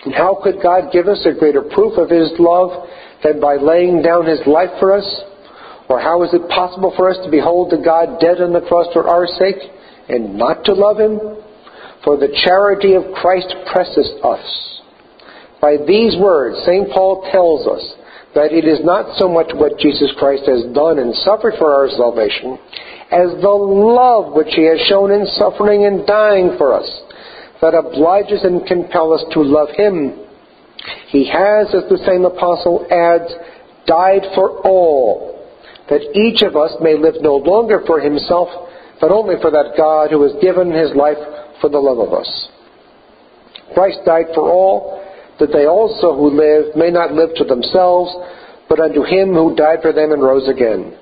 And 0.04 0.14
how 0.14 0.40
could 0.42 0.62
God 0.62 0.92
give 0.92 1.06
us 1.08 1.24
a 1.24 1.38
greater 1.38 1.62
proof 1.62 1.96
of 1.96 2.10
his 2.10 2.32
love 2.38 2.88
than 3.22 3.40
by 3.40 3.56
laying 3.56 4.02
down 4.02 4.26
his 4.26 4.40
life 4.46 4.70
for 4.80 4.96
us? 4.96 5.04
Or 5.88 6.00
how 6.00 6.22
is 6.22 6.32
it 6.32 6.48
possible 6.48 6.92
for 6.96 7.10
us 7.10 7.18
to 7.24 7.30
behold 7.30 7.70
the 7.70 7.82
God 7.84 8.20
dead 8.20 8.40
on 8.40 8.52
the 8.52 8.60
cross 8.60 8.86
for 8.92 9.08
our 9.08 9.26
sake 9.26 9.60
and 10.08 10.36
not 10.36 10.64
to 10.64 10.72
love 10.72 10.98
him? 10.98 11.20
For 12.04 12.16
the 12.16 12.36
charity 12.44 12.94
of 12.94 13.14
Christ 13.14 13.54
presses 13.72 14.12
us. 14.22 14.80
By 15.60 15.76
these 15.86 16.16
words, 16.20 16.60
St. 16.66 16.90
Paul 16.92 17.26
tells 17.32 17.66
us 17.66 17.80
that 18.34 18.52
it 18.52 18.68
is 18.68 18.84
not 18.84 19.16
so 19.16 19.28
much 19.28 19.48
what 19.54 19.78
Jesus 19.78 20.12
Christ 20.18 20.44
has 20.44 20.68
done 20.74 20.98
and 20.98 21.14
suffered 21.24 21.54
for 21.56 21.72
our 21.72 21.88
salvation, 21.88 22.58
as 23.08 23.32
the 23.40 23.48
love 23.48 24.34
which 24.34 24.52
he 24.52 24.68
has 24.68 24.80
shown 24.86 25.10
in 25.10 25.24
suffering 25.38 25.86
and 25.86 26.06
dying 26.06 26.56
for 26.58 26.74
us, 26.74 26.84
that 27.62 27.72
obliges 27.72 28.44
and 28.44 28.66
compels 28.66 29.22
us 29.22 29.32
to 29.32 29.40
love 29.40 29.68
him. 29.72 30.20
He 31.08 31.24
has, 31.30 31.72
as 31.72 31.88
the 31.88 32.02
same 32.04 32.26
apostle 32.26 32.84
adds, 32.90 33.32
died 33.86 34.28
for 34.34 34.60
all, 34.66 35.48
that 35.88 36.04
each 36.12 36.42
of 36.42 36.56
us 36.56 36.76
may 36.82 36.98
live 36.98 37.14
no 37.22 37.36
longer 37.36 37.80
for 37.86 38.00
himself, 38.00 38.48
but 39.00 39.12
only 39.12 39.36
for 39.40 39.50
that 39.50 39.72
God 39.76 40.10
who 40.10 40.22
has 40.24 40.32
given 40.42 40.72
his 40.72 40.92
life 40.94 41.18
for 41.64 41.70
the 41.70 41.80
love 41.80 41.96
of 41.96 42.12
us. 42.12 42.28
Christ 43.72 44.04
died 44.04 44.26
for 44.34 44.52
all, 44.52 45.00
that 45.40 45.48
they 45.50 45.64
also 45.64 46.12
who 46.12 46.28
live 46.28 46.76
may 46.76 46.90
not 46.90 47.16
live 47.16 47.30
to 47.36 47.44
themselves, 47.44 48.12
but 48.68 48.80
unto 48.80 49.00
him 49.00 49.32
who 49.32 49.56
died 49.56 49.80
for 49.80 49.90
them 49.90 50.12
and 50.12 50.22
rose 50.22 50.46
again. 50.46 50.92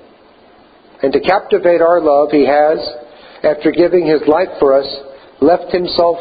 And 1.03 1.11
to 1.11 1.19
captivate 1.19 1.81
our 1.81 1.99
love, 1.99 2.31
he 2.31 2.47
has, 2.47 2.79
after 3.43 3.75
giving 3.75 4.07
his 4.07 4.21
life 4.25 4.55
for 4.57 4.71
us, 4.71 4.87
left 5.41 5.67
himself 5.73 6.15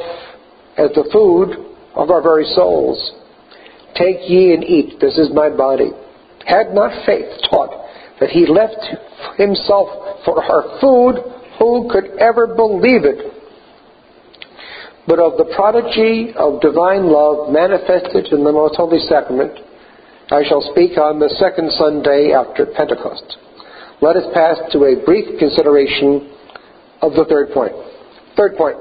as 0.76 0.90
the 0.98 1.06
food 1.12 1.78
of 1.94 2.10
our 2.10 2.20
very 2.20 2.50
souls. 2.56 2.98
Take 3.94 4.26
ye 4.26 4.54
and 4.54 4.64
eat, 4.64 4.98
this 4.98 5.18
is 5.18 5.30
my 5.32 5.50
body. 5.50 5.92
Had 6.46 6.74
not 6.74 7.06
faith 7.06 7.30
taught 7.48 7.70
that 8.18 8.30
he 8.30 8.44
left 8.46 8.82
himself 9.38 9.86
for 10.24 10.42
our 10.42 10.80
food, 10.80 11.22
who 11.60 11.88
could 11.92 12.18
ever 12.18 12.48
believe 12.56 13.04
it? 13.04 13.41
But 15.06 15.18
of 15.18 15.36
the 15.36 15.50
prodigy 15.54 16.32
of 16.36 16.60
divine 16.60 17.10
love 17.10 17.50
manifested 17.50 18.32
in 18.32 18.44
the 18.44 18.52
most 18.52 18.76
holy 18.76 19.00
sacrament, 19.08 19.58
I 20.30 20.44
shall 20.46 20.62
speak 20.72 20.96
on 20.96 21.18
the 21.18 21.28
second 21.38 21.72
Sunday 21.72 22.32
after 22.32 22.66
Pentecost. 22.66 23.36
Let 24.00 24.16
us 24.16 24.26
pass 24.34 24.58
to 24.72 24.84
a 24.86 25.04
brief 25.04 25.38
consideration 25.38 26.30
of 27.02 27.12
the 27.14 27.26
third 27.26 27.50
point. 27.50 27.74
Third 28.36 28.56
point. 28.56 28.76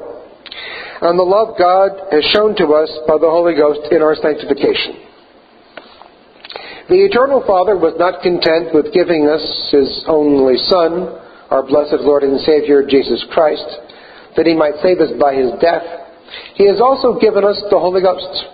On 1.01 1.17
the 1.17 1.25
love 1.25 1.57
God 1.57 1.97
has 2.13 2.23
shown 2.29 2.55
to 2.57 2.77
us 2.77 2.89
by 3.07 3.17
the 3.17 3.29
Holy 3.29 3.57
Ghost 3.57 3.89
in 3.89 4.01
our 4.01 4.13
sanctification. 4.15 5.01
The 6.89 7.01
Eternal 7.05 7.41
Father 7.47 7.77
was 7.77 7.97
not 7.97 8.21
content 8.21 8.73
with 8.73 8.93
giving 8.93 9.25
us 9.25 9.41
His 9.71 10.05
only 10.05 10.57
Son, 10.69 11.17
our 11.49 11.65
blessed 11.65 12.05
Lord 12.05 12.21
and 12.21 12.39
Savior 12.41 12.85
Jesus 12.85 13.25
Christ, 13.33 13.65
that 14.37 14.45
He 14.45 14.53
might 14.53 14.77
save 14.81 15.01
us 15.01 15.09
by 15.17 15.33
His 15.33 15.49
death 15.61 16.00
he 16.55 16.67
has 16.67 16.79
also 16.79 17.17
given 17.19 17.43
us 17.43 17.57
the 17.69 17.79
Holy 17.79 18.01
Ghost, 18.01 18.45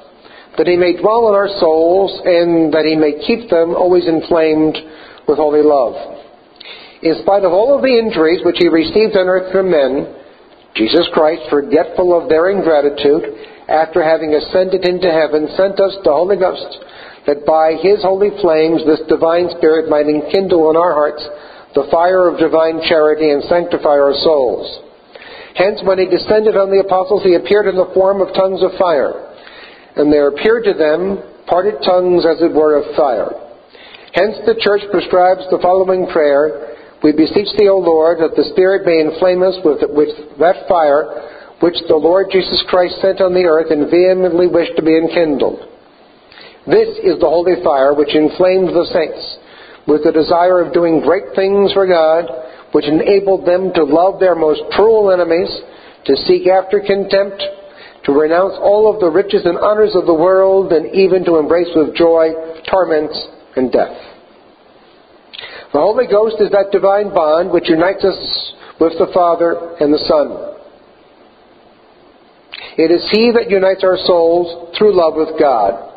that 0.58 0.68
He 0.68 0.78
may 0.78 0.96
dwell 0.96 1.30
in 1.30 1.36
our 1.36 1.50
souls 1.60 2.14
and 2.26 2.74
that 2.74 2.86
He 2.86 2.96
may 2.96 3.20
keep 3.26 3.50
them 3.50 3.76
always 3.76 4.08
inflamed 4.08 4.78
with 5.28 5.38
holy 5.38 5.62
love. 5.62 5.94
In 7.04 7.20
spite 7.22 7.46
of 7.46 7.54
all 7.54 7.76
of 7.76 7.84
the 7.84 7.94
injuries 7.94 8.42
which 8.46 8.58
He 8.58 8.70
received 8.70 9.18
on 9.18 9.28
earth 9.28 9.52
from 9.52 9.70
men, 9.70 10.08
Jesus 10.76 11.10
Christ, 11.14 11.50
forgetful 11.50 12.14
of 12.14 12.30
their 12.30 12.50
ingratitude, 12.50 13.68
after 13.68 14.02
having 14.02 14.34
ascended 14.34 14.88
into 14.88 15.12
heaven, 15.12 15.50
sent 15.58 15.82
us 15.82 15.98
the 16.04 16.14
Holy 16.14 16.38
Ghost, 16.38 16.80
that 17.26 17.46
by 17.46 17.76
His 17.82 18.02
holy 18.02 18.32
flames 18.40 18.86
this 18.86 19.04
divine 19.10 19.50
Spirit 19.58 19.90
might 19.90 20.08
enkindle 20.08 20.70
in 20.72 20.78
our 20.78 20.94
hearts 20.94 21.22
the 21.76 21.90
fire 21.92 22.30
of 22.32 22.40
divine 22.40 22.80
charity 22.88 23.30
and 23.30 23.44
sanctify 23.52 24.00
our 24.00 24.16
souls. 24.24 24.87
Hence, 25.58 25.82
when 25.82 25.98
he 25.98 26.06
descended 26.06 26.54
on 26.54 26.70
the 26.70 26.86
apostles, 26.86 27.26
he 27.26 27.34
appeared 27.34 27.66
in 27.66 27.74
the 27.74 27.90
form 27.98 28.22
of 28.22 28.30
tongues 28.38 28.62
of 28.62 28.78
fire. 28.78 29.34
And 29.98 30.14
there 30.14 30.30
appeared 30.30 30.70
to 30.70 30.78
them 30.78 31.18
parted 31.50 31.82
tongues, 31.82 32.30
as 32.30 32.38
it 32.46 32.54
were, 32.54 32.78
of 32.78 32.86
fire. 32.94 33.34
Hence, 34.14 34.38
the 34.46 34.62
church 34.62 34.86
prescribes 34.94 35.50
the 35.50 35.58
following 35.58 36.06
prayer 36.14 36.78
We 37.02 37.10
beseech 37.12 37.50
thee, 37.58 37.74
O 37.74 37.82
Lord, 37.82 38.22
that 38.22 38.38
the 38.38 38.46
Spirit 38.54 38.86
may 38.86 39.02
inflame 39.02 39.42
us 39.42 39.58
with, 39.66 39.82
with 39.90 40.14
that 40.38 40.70
fire 40.70 41.58
which 41.58 41.82
the 41.90 41.98
Lord 41.98 42.30
Jesus 42.30 42.62
Christ 42.70 43.02
sent 43.02 43.18
on 43.18 43.34
the 43.34 43.50
earth 43.50 43.74
and 43.74 43.90
vehemently 43.90 44.46
wished 44.46 44.78
to 44.78 44.86
be 44.86 44.94
enkindled. 44.94 45.66
This 46.70 47.02
is 47.02 47.18
the 47.18 47.32
holy 47.32 47.58
fire 47.66 47.98
which 47.98 48.14
inflamed 48.14 48.70
the 48.70 48.86
saints 48.94 49.26
with 49.90 50.04
the 50.04 50.14
desire 50.14 50.62
of 50.62 50.74
doing 50.74 51.02
great 51.02 51.34
things 51.34 51.74
for 51.74 51.88
God 51.88 52.30
which 52.72 52.86
enabled 52.86 53.46
them 53.46 53.72
to 53.74 53.84
love 53.84 54.20
their 54.20 54.36
most 54.36 54.62
cruel 54.72 55.12
enemies, 55.12 55.50
to 56.06 56.16
seek 56.28 56.48
after 56.48 56.80
contempt, 56.80 57.44
to 58.06 58.12
renounce 58.12 58.54
all 58.62 58.94
of 58.94 59.00
the 59.00 59.10
riches 59.10 59.46
and 59.46 59.58
honors 59.58 59.96
of 59.96 60.06
the 60.06 60.14
world, 60.14 60.72
and 60.72 60.94
even 60.96 61.26
to 61.26 61.38
embrace 61.38 61.70
with 61.76 61.96
joy 61.96 62.30
torments 62.70 63.18
and 63.56 63.72
death. 63.72 63.98
The 65.74 65.80
Holy 65.80 66.08
Ghost 66.08 66.38
is 66.40 66.50
that 66.52 66.72
divine 66.72 67.14
bond 67.14 67.52
which 67.52 67.70
unites 67.70 68.04
us 68.04 68.54
with 68.80 68.94
the 68.98 69.12
Father 69.14 69.76
and 69.80 69.94
the 69.94 70.04
Son. 70.08 70.56
It 72.78 72.92
is 72.92 73.04
He 73.12 73.32
that 73.34 73.50
unites 73.50 73.84
our 73.84 73.98
souls 74.06 74.76
through 74.78 74.96
love 74.96 75.16
with 75.16 75.40
God. 75.40 75.88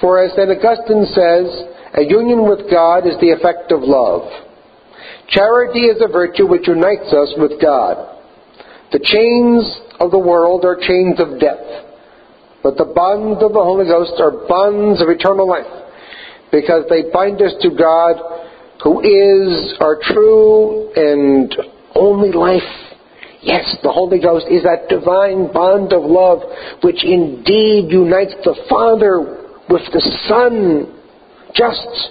For 0.00 0.22
as 0.22 0.32
St. 0.32 0.50
Augustine 0.50 1.06
says, 1.12 1.46
a 1.94 2.02
union 2.02 2.48
with 2.48 2.70
God 2.70 3.06
is 3.06 3.14
the 3.20 3.30
effect 3.30 3.72
of 3.72 3.80
love. 3.82 4.28
Charity 5.28 5.86
is 5.86 6.00
a 6.00 6.08
virtue 6.10 6.46
which 6.46 6.68
unites 6.68 7.12
us 7.12 7.34
with 7.36 7.60
God. 7.60 7.96
The 8.92 9.00
chains 9.02 9.80
of 9.98 10.10
the 10.10 10.18
world 10.18 10.64
are 10.64 10.76
chains 10.76 11.18
of 11.18 11.40
death, 11.40 11.84
but 12.62 12.76
the 12.76 12.84
bonds 12.84 13.42
of 13.42 13.52
the 13.52 13.62
Holy 13.62 13.86
Ghost 13.86 14.20
are 14.20 14.46
bonds 14.46 15.02
of 15.02 15.08
eternal 15.08 15.48
life, 15.48 15.66
because 16.52 16.84
they 16.88 17.10
bind 17.12 17.42
us 17.42 17.52
to 17.62 17.70
God, 17.70 18.16
who 18.84 19.00
is 19.00 19.74
our 19.80 19.98
true 20.02 20.92
and 20.94 21.54
only 21.94 22.30
life. 22.30 22.62
Yes, 23.42 23.76
the 23.82 23.92
Holy 23.92 24.20
Ghost 24.20 24.46
is 24.50 24.62
that 24.62 24.88
divine 24.88 25.52
bond 25.52 25.92
of 25.92 26.02
love 26.02 26.40
which 26.82 27.04
indeed 27.04 27.90
unites 27.90 28.34
the 28.44 28.54
Father 28.68 29.20
with 29.68 29.82
the 29.92 30.00
Son, 30.28 30.92
just 31.54 32.10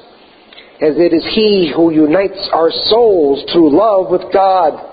as 0.82 0.98
it 0.98 1.13
is 1.13 1.24
He 1.34 1.72
who 1.75 1.91
unites 1.91 2.50
our 2.53 2.70
souls 2.89 3.44
through 3.51 3.75
love 3.75 4.12
with 4.12 4.32
God. 4.34 4.91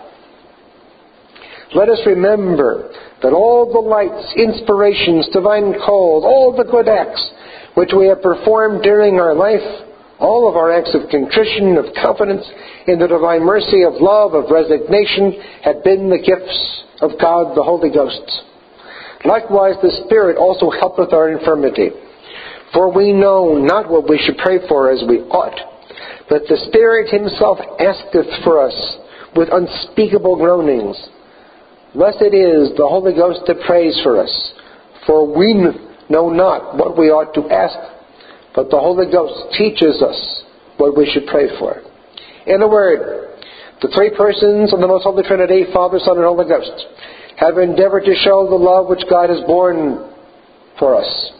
Let 1.74 1.88
us 1.88 2.00
remember 2.06 2.92
that 3.22 3.32
all 3.32 3.72
the 3.72 3.80
lights, 3.80 4.34
inspirations, 4.36 5.28
divine 5.32 5.74
calls, 5.74 6.24
all 6.24 6.54
the 6.56 6.70
good 6.70 6.88
acts 6.88 7.22
which 7.74 7.90
we 7.96 8.06
have 8.08 8.20
performed 8.20 8.82
during 8.82 9.18
our 9.18 9.34
life, 9.34 9.64
all 10.18 10.48
of 10.48 10.56
our 10.56 10.70
acts 10.70 10.94
of 10.94 11.08
contrition, 11.10 11.76
of 11.78 11.86
confidence 12.00 12.44
in 12.86 12.98
the 12.98 13.08
divine 13.08 13.42
mercy, 13.42 13.82
of 13.82 13.94
love, 14.00 14.34
of 14.34 14.50
resignation, 14.50 15.40
have 15.64 15.82
been 15.82 16.10
the 16.10 16.18
gifts 16.18 16.84
of 17.00 17.12
God 17.18 17.56
the 17.56 17.62
Holy 17.62 17.90
Ghost. 17.90 18.22
Likewise, 19.24 19.74
the 19.82 20.02
Spirit 20.06 20.36
also 20.36 20.70
helpeth 20.70 21.12
our 21.12 21.30
infirmity. 21.30 21.90
For 22.72 22.92
we 22.92 23.12
know 23.12 23.58
not 23.58 23.90
what 23.90 24.08
we 24.08 24.18
should 24.18 24.38
pray 24.38 24.58
for 24.68 24.90
as 24.90 25.02
we 25.08 25.18
ought, 25.20 25.58
but 26.28 26.42
the 26.48 26.56
Spirit 26.68 27.10
Himself 27.10 27.58
asketh 27.78 28.44
for 28.44 28.62
us 28.64 28.96
with 29.36 29.48
unspeakable 29.52 30.36
groanings. 30.36 30.96
Blessed 31.94 32.32
is 32.32 32.72
the 32.76 32.88
Holy 32.88 33.12
Ghost 33.12 33.40
that 33.46 33.60
prays 33.66 33.98
for 34.02 34.20
us, 34.20 34.52
for 35.06 35.26
we 35.26 35.54
know 36.08 36.30
not 36.30 36.76
what 36.76 36.96
we 36.96 37.10
ought 37.10 37.34
to 37.34 37.50
ask, 37.50 37.76
but 38.54 38.70
the 38.70 38.78
Holy 38.78 39.10
Ghost 39.10 39.56
teaches 39.56 40.02
us 40.02 40.42
what 40.76 40.96
we 40.96 41.10
should 41.12 41.26
pray 41.26 41.48
for. 41.58 41.82
In 42.46 42.62
a 42.62 42.68
word, 42.68 43.38
the 43.80 43.88
three 43.94 44.10
persons 44.16 44.72
of 44.72 44.80
the 44.80 44.86
Most 44.86 45.04
Holy 45.04 45.22
Trinity, 45.22 45.66
Father, 45.72 45.98
Son, 45.98 46.16
and 46.16 46.26
Holy 46.26 46.48
Ghost, 46.48 46.86
have 47.36 47.58
endeavored 47.58 48.04
to 48.04 48.14
show 48.14 48.46
the 48.48 48.54
love 48.54 48.88
which 48.88 49.02
God 49.08 49.28
has 49.28 49.40
borne 49.46 50.12
for 50.78 50.94
us, 50.94 51.30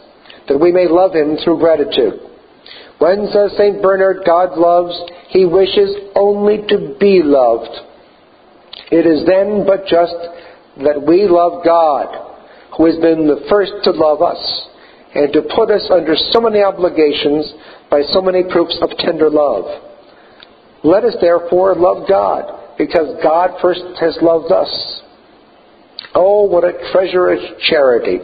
that 0.47 0.57
we 0.57 0.71
may 0.71 0.87
love 0.87 1.13
Him 1.13 1.37
through 1.43 1.59
gratitude. 1.59 2.19
When, 2.99 3.27
says 3.31 3.51
St. 3.57 3.81
Bernard, 3.81 4.23
God 4.25 4.57
loves, 4.57 4.95
He 5.29 5.45
wishes 5.45 5.95
only 6.15 6.65
to 6.69 6.95
be 6.99 7.21
loved. 7.23 7.71
It 8.91 9.05
is 9.05 9.25
then 9.25 9.65
but 9.65 9.85
just 9.87 10.15
that 10.83 11.03
we 11.05 11.27
love 11.27 11.63
God, 11.65 12.07
who 12.77 12.85
has 12.85 12.95
been 12.97 13.27
the 13.27 13.45
first 13.49 13.73
to 13.83 13.91
love 13.91 14.21
us, 14.21 14.67
and 15.15 15.33
to 15.33 15.41
put 15.55 15.69
us 15.69 15.87
under 15.91 16.15
so 16.31 16.41
many 16.41 16.61
obligations 16.61 17.53
by 17.89 18.01
so 18.09 18.21
many 18.21 18.43
proofs 18.43 18.77
of 18.81 18.89
tender 18.97 19.29
love. 19.29 19.65
Let 20.83 21.05
us 21.05 21.15
therefore 21.21 21.75
love 21.75 22.07
God, 22.07 22.75
because 22.77 23.17
God 23.21 23.51
first 23.61 23.81
has 23.99 24.17
loved 24.21 24.51
us. 24.51 25.01
Oh, 26.15 26.45
what 26.45 26.63
a 26.63 26.91
treasure 26.91 27.33
is 27.33 27.41
charity. 27.69 28.19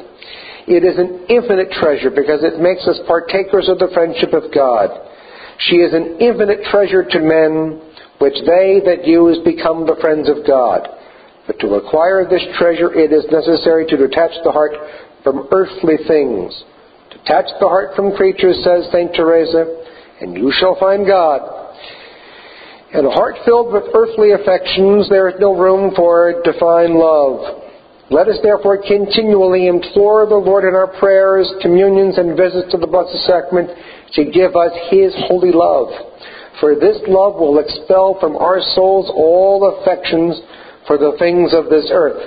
It 0.70 0.86
is 0.86 1.02
an 1.02 1.26
infinite 1.34 1.74
treasure 1.82 2.14
because 2.14 2.46
it 2.46 2.62
makes 2.62 2.86
us 2.86 3.02
partakers 3.10 3.66
of 3.68 3.82
the 3.82 3.90
friendship 3.90 4.38
of 4.38 4.54
God. 4.54 4.94
She 5.66 5.82
is 5.82 5.98
an 5.98 6.22
infinite 6.22 6.62
treasure 6.70 7.02
to 7.02 7.20
men, 7.20 7.82
which 8.22 8.38
they 8.46 8.78
that 8.86 9.02
use 9.02 9.42
become 9.42 9.90
the 9.90 9.98
friends 10.00 10.30
of 10.30 10.46
God. 10.46 10.86
But 11.48 11.58
to 11.66 11.82
acquire 11.82 12.30
this 12.30 12.46
treasure, 12.62 12.94
it 12.94 13.10
is 13.12 13.26
necessary 13.34 13.90
to 13.90 13.98
detach 13.98 14.30
the 14.46 14.54
heart 14.54 14.78
from 15.24 15.50
earthly 15.50 15.98
things. 16.06 16.54
Detach 17.18 17.50
the 17.60 17.68
heart 17.68 17.96
from 17.96 18.14
creatures, 18.14 18.62
says 18.64 18.86
St. 18.94 19.10
Teresa, 19.18 19.66
and 20.22 20.38
you 20.38 20.54
shall 20.62 20.78
find 20.78 21.08
God. 21.08 21.42
In 22.94 23.05
a 23.05 23.10
heart 23.10 23.42
filled 23.44 23.74
with 23.74 23.90
earthly 23.96 24.38
affections, 24.38 25.10
there 25.10 25.29
is 25.29 25.36
no 25.40 25.58
room 25.58 25.94
for 25.96 26.42
divine 26.46 26.94
love. 26.94 27.69
Let 28.11 28.27
us 28.27 28.37
therefore 28.41 28.81
continually 28.81 29.67
implore 29.67 30.25
the 30.25 30.35
Lord 30.35 30.63
in 30.65 30.74
our 30.74 30.87
prayers, 31.00 31.45
communions, 31.61 32.17
and 32.17 32.35
visits 32.35 32.72
to 32.72 32.77
the 32.77 32.87
Blessed 32.87 33.22
Sacrament 33.25 33.69
to 34.13 34.25
give 34.25 34.55
us 34.55 34.74
His 34.89 35.13
holy 35.29 35.51
love. 35.53 35.93
For 36.59 36.74
this 36.74 36.98
love 37.07 37.35
will 37.35 37.59
expel 37.59 38.17
from 38.19 38.35
our 38.35 38.59
souls 38.74 39.13
all 39.13 39.77
affections 39.77 40.41
for 40.87 40.98
the 40.98 41.15
things 41.19 41.53
of 41.53 41.69
this 41.69 41.89
earth. 41.93 42.17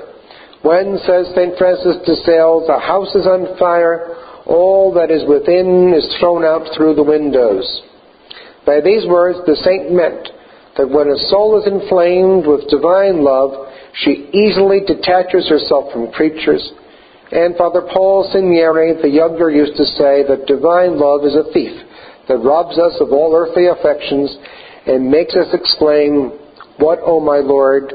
When, 0.62 0.98
says 1.02 1.26
St. 1.34 1.58
Francis 1.58 1.98
de 2.06 2.14
Sales, 2.22 2.70
a 2.70 2.78
house 2.78 3.12
is 3.18 3.26
on 3.26 3.58
fire, 3.58 4.14
all 4.46 4.94
that 4.94 5.10
is 5.10 5.26
within 5.26 5.92
is 5.92 6.06
thrown 6.20 6.44
out 6.44 6.62
through 6.76 6.94
the 6.94 7.02
windows. 7.02 7.66
By 8.64 8.80
these 8.80 9.04
words, 9.06 9.40
the 9.46 9.58
saint 9.58 9.90
meant 9.90 10.30
that 10.78 10.88
when 10.88 11.10
a 11.10 11.18
soul 11.26 11.58
is 11.58 11.66
inflamed 11.66 12.46
with 12.46 12.70
divine 12.70 13.26
love, 13.26 13.71
she 13.94 14.28
easily 14.32 14.80
detaches 14.80 15.48
herself 15.48 15.92
from 15.92 16.12
creatures. 16.12 16.72
And 17.30 17.56
Father 17.56 17.82
Paul 17.92 18.28
Segneri, 18.32 19.00
the 19.00 19.08
younger, 19.08 19.50
used 19.50 19.76
to 19.76 19.84
say 19.84 20.24
that 20.28 20.46
divine 20.46 20.98
love 20.98 21.24
is 21.24 21.34
a 21.34 21.50
thief 21.52 21.72
that 22.28 22.38
robs 22.38 22.78
us 22.78 22.96
of 23.00 23.12
all 23.12 23.34
earthly 23.34 23.66
affections 23.66 24.36
and 24.86 25.10
makes 25.10 25.34
us 25.34 25.48
exclaim, 25.52 26.32
What, 26.78 27.00
O 27.02 27.20
my 27.20 27.38
Lord, 27.38 27.92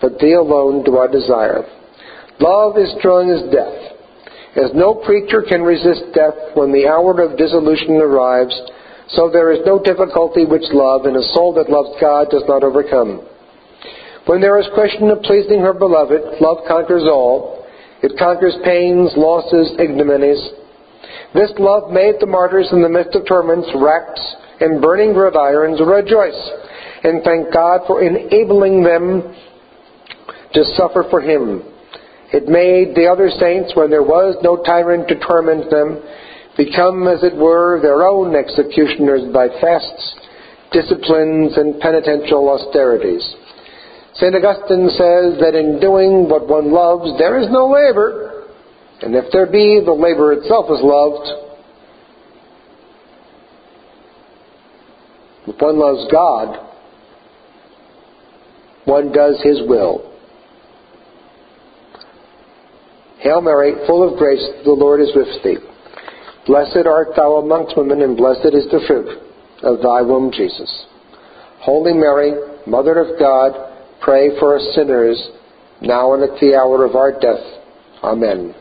but 0.00 0.18
thee 0.18 0.34
alone 0.34 0.84
do 0.84 0.98
I 0.98 1.06
desire. 1.06 1.64
Love 2.40 2.78
is 2.78 2.94
strong 2.98 3.30
as 3.30 3.50
death. 3.52 3.88
As 4.56 4.74
no 4.74 4.94
creature 4.94 5.42
can 5.42 5.62
resist 5.62 6.14
death 6.14 6.54
when 6.54 6.72
the 6.72 6.86
hour 6.86 7.20
of 7.20 7.36
dissolution 7.36 7.96
arrives, 7.96 8.54
so 9.08 9.30
there 9.30 9.52
is 9.52 9.60
no 9.64 9.78
difficulty 9.82 10.44
which 10.44 10.66
love 10.72 11.06
in 11.06 11.16
a 11.16 11.22
soul 11.34 11.54
that 11.54 11.70
loves 11.70 11.96
God 12.00 12.28
does 12.30 12.44
not 12.48 12.64
overcome. 12.64 13.22
When 14.28 14.40
there 14.40 14.60
is 14.60 14.68
question 14.74 15.08
of 15.08 15.22
pleasing 15.22 15.60
her 15.60 15.72
beloved, 15.72 16.40
love 16.40 16.58
conquers 16.68 17.04
all. 17.04 17.64
It 18.02 18.12
conquers 18.18 18.54
pains, 18.62 19.10
losses, 19.16 19.72
ignominies. 19.80 20.38
This 21.32 21.50
love 21.58 21.90
made 21.90 22.16
the 22.20 22.26
martyrs 22.26 22.68
in 22.70 22.82
the 22.82 22.88
midst 22.88 23.16
of 23.16 23.26
torments, 23.26 23.68
racks, 23.74 24.20
and 24.60 24.82
burning 24.82 25.14
gridirons 25.14 25.80
rejoice 25.80 26.68
and 27.04 27.22
thank 27.22 27.52
God 27.52 27.82
for 27.86 28.02
enabling 28.02 28.82
them 28.82 29.34
to 30.54 30.64
suffer 30.76 31.04
for 31.10 31.20
him. 31.20 31.62
It 32.32 32.48
made 32.48 32.94
the 32.94 33.06
other 33.06 33.30
saints, 33.30 33.72
when 33.74 33.90
there 33.90 34.02
was 34.02 34.36
no 34.42 34.62
tyrant 34.62 35.08
to 35.08 35.18
torment 35.20 35.70
them, 35.70 36.02
become, 36.56 37.06
as 37.08 37.22
it 37.22 37.34
were, 37.34 37.80
their 37.80 38.02
own 38.02 38.34
executioners 38.34 39.32
by 39.32 39.48
fasts, 39.60 40.14
disciplines, 40.72 41.56
and 41.56 41.80
penitential 41.80 42.48
austerities. 42.50 43.24
St. 44.18 44.34
Augustine 44.34 44.90
says 44.90 45.38
that 45.38 45.54
in 45.54 45.78
doing 45.78 46.28
what 46.28 46.48
one 46.48 46.72
loves, 46.72 47.16
there 47.18 47.38
is 47.38 47.46
no 47.50 47.70
labor, 47.70 48.48
and 49.00 49.14
if 49.14 49.30
there 49.32 49.46
be, 49.46 49.80
the 49.84 49.92
labor 49.92 50.32
itself 50.32 50.66
is 50.70 50.82
loved. 50.82 51.28
If 55.46 55.62
one 55.62 55.78
loves 55.78 56.10
God, 56.10 56.66
one 58.86 59.12
does 59.12 59.40
His 59.44 59.60
will. 59.68 60.12
Hail 63.20 63.40
Mary, 63.40 63.74
full 63.86 64.02
of 64.02 64.18
grace, 64.18 64.44
the 64.64 64.72
Lord 64.72 65.00
is 65.00 65.10
with 65.14 65.28
thee. 65.44 65.58
Blessed 66.44 66.86
art 66.86 67.08
thou 67.14 67.36
amongst 67.36 67.76
women, 67.76 68.02
and 68.02 68.16
blessed 68.16 68.52
is 68.52 68.66
the 68.72 68.82
fruit 68.88 69.16
of 69.62 69.80
thy 69.80 70.02
womb, 70.02 70.32
Jesus. 70.32 70.86
Holy 71.60 71.92
Mary, 71.92 72.32
Mother 72.66 72.98
of 72.98 73.18
God, 73.18 73.67
pray 74.00 74.38
for 74.38 74.56
us 74.56 74.74
sinners, 74.74 75.30
now 75.80 76.14
and 76.14 76.22
at 76.22 76.38
the 76.40 76.54
hour 76.54 76.84
of 76.84 76.96
our 76.96 77.12
death. 77.12 77.44
Amen. 78.02 78.54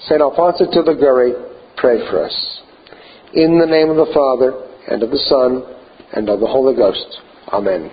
St. 0.00 0.20
Alphonsus 0.20 0.68
de 0.72 0.80
Liguori, 0.80 1.32
pray 1.76 1.98
for 2.10 2.24
us. 2.24 2.60
In 3.34 3.58
the 3.58 3.66
name 3.66 3.90
of 3.90 3.96
the 3.96 4.12
Father, 4.14 4.66
and 4.88 5.02
of 5.02 5.10
the 5.10 5.18
Son, 5.18 5.62
and 6.12 6.28
of 6.28 6.40
the 6.40 6.46
Holy 6.46 6.74
Ghost. 6.74 7.20
Amen. 7.52 7.90